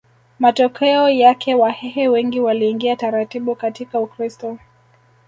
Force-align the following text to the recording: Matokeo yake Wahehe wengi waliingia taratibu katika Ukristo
Matokeo 0.39 1.09
yake 1.09 1.55
Wahehe 1.55 2.07
wengi 2.07 2.39
waliingia 2.39 2.95
taratibu 2.95 3.55
katika 3.55 3.99
Ukristo 3.99 4.57